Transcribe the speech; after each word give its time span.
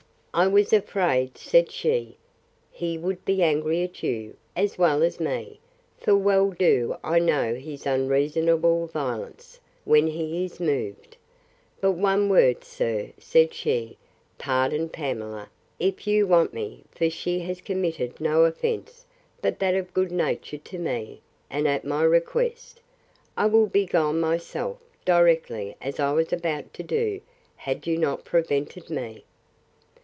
I 0.33 0.47
was 0.47 0.71
afraid, 0.71 1.37
said 1.37 1.69
she, 1.71 2.15
he 2.71 2.97
would 2.97 3.25
be 3.25 3.43
angry 3.43 3.83
at 3.83 4.01
you, 4.01 4.37
as 4.55 4.77
well 4.77 5.03
as 5.03 5.19
me; 5.19 5.59
for 5.99 6.15
well 6.15 6.51
do 6.51 6.95
I 7.03 7.19
know 7.19 7.55
his 7.55 7.85
unreasonable 7.85 8.87
violence, 8.87 9.59
when 9.83 10.07
he 10.07 10.45
is 10.45 10.57
moved. 10.61 11.17
But 11.81 11.91
one 11.91 12.29
word, 12.29 12.63
sir, 12.63 13.11
said 13.17 13.53
she; 13.53 13.97
Pardon 14.37 14.87
Pamela, 14.87 15.49
if 15.81 16.07
you 16.07 16.25
won't 16.25 16.53
me; 16.53 16.83
for 16.91 17.09
she 17.09 17.39
has 17.41 17.59
committed 17.59 18.21
no 18.21 18.45
offence, 18.45 19.05
but 19.41 19.59
that 19.59 19.75
of 19.75 19.93
good 19.93 20.13
nature 20.13 20.59
to 20.59 20.77
me, 20.79 21.19
and 21.49 21.67
at 21.67 21.83
my 21.83 22.03
request. 22.03 22.79
I 23.35 23.47
will 23.47 23.67
be 23.67 23.85
gone 23.85 24.21
myself, 24.21 24.81
directly 25.03 25.75
as 25.81 25.99
I 25.99 26.13
was 26.13 26.31
about 26.31 26.73
to 26.75 26.83
do, 26.83 27.19
had 27.57 27.85
you 27.85 27.97
not 27.97 28.23
prevented 28.23 28.89
me. 28.89 29.25